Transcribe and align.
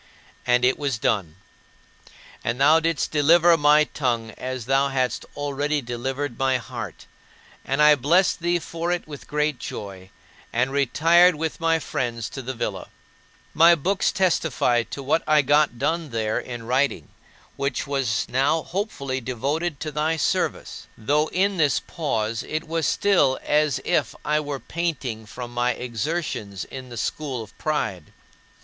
And 0.47 0.65
it 0.65 0.79
was 0.79 0.97
done. 0.97 1.35
And 2.43 2.59
thou 2.59 2.79
didst 2.79 3.11
deliver 3.11 3.55
my 3.55 3.83
tongue 3.83 4.31
as 4.31 4.65
thou 4.65 4.87
hadst 4.87 5.27
already 5.35 5.79
delivered 5.79 6.39
my 6.39 6.57
heart; 6.57 7.05
and 7.63 7.83
I 7.83 7.93
blessed 7.93 8.39
thee 8.39 8.57
for 8.57 8.91
it 8.91 9.07
with 9.07 9.27
great 9.27 9.59
joy, 9.59 10.09
and 10.51 10.71
retired 10.71 11.35
with 11.35 11.59
my 11.59 11.77
friends 11.77 12.29
to 12.29 12.41
the 12.41 12.55
villa. 12.55 12.87
My 13.53 13.75
books 13.75 14.11
testify 14.11 14.81
to 14.89 15.03
what 15.03 15.21
I 15.27 15.43
got 15.43 15.77
done 15.77 16.09
there 16.09 16.39
in 16.39 16.65
writing, 16.65 17.09
which 17.55 17.85
was 17.85 18.25
now 18.27 18.63
hopefully 18.63 19.21
devoted 19.21 19.79
to 19.81 19.91
thy 19.91 20.17
service; 20.17 20.87
though 20.97 21.27
in 21.27 21.57
this 21.57 21.79
pause 21.79 22.41
it 22.41 22.67
was 22.67 22.87
still 22.87 23.37
as 23.43 23.79
if 23.85 24.15
I 24.25 24.39
were 24.39 24.59
panting 24.59 25.27
from 25.27 25.53
my 25.53 25.73
exertions 25.73 26.65
in 26.65 26.89
the 26.89 26.97
school 26.97 27.43
of 27.43 27.55
pride. 27.59 28.11